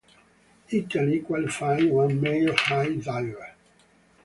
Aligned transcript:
Italy 0.69 1.19
qualified 1.19 1.83
one 1.91 2.19
male 2.19 2.55
high 2.57 2.95
diver. 2.95 3.49